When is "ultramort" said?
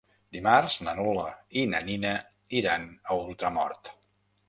3.23-3.97